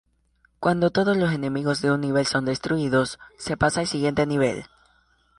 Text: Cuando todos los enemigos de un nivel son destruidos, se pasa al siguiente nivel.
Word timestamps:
Cuando 0.59 0.89
todos 0.89 1.15
los 1.15 1.31
enemigos 1.31 1.83
de 1.83 1.91
un 1.91 2.01
nivel 2.01 2.25
son 2.25 2.43
destruidos, 2.45 3.19
se 3.37 3.55
pasa 3.55 3.81
al 3.81 3.87
siguiente 3.87 4.25
nivel. 4.25 4.63